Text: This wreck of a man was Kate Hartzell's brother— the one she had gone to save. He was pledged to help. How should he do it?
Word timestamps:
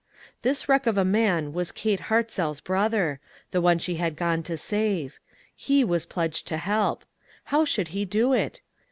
This 0.41 0.67
wreck 0.67 0.87
of 0.87 0.97
a 0.97 1.05
man 1.05 1.53
was 1.53 1.71
Kate 1.71 1.99
Hartzell's 2.09 2.59
brother— 2.59 3.19
the 3.51 3.61
one 3.61 3.77
she 3.77 3.97
had 3.97 4.15
gone 4.15 4.41
to 4.41 4.57
save. 4.57 5.19
He 5.55 5.83
was 5.83 6.07
pledged 6.07 6.47
to 6.47 6.57
help. 6.57 7.05
How 7.43 7.65
should 7.65 7.89
he 7.89 8.03
do 8.03 8.33
it? 8.33 8.61